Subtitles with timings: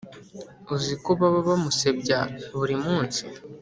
[0.75, 2.19] uziko baba bamusebya
[2.57, 3.21] buri munsi